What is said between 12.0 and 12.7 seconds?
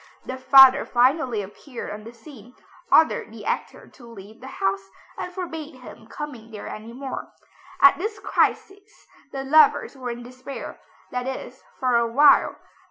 while.